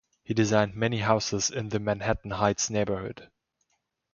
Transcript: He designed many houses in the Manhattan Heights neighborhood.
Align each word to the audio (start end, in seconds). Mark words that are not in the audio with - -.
He 0.23 0.33
designed 0.33 0.73
many 0.75 0.97
houses 0.97 1.51
in 1.51 1.69
the 1.69 1.79
Manhattan 1.79 2.31
Heights 2.31 2.71
neighborhood. 2.71 3.29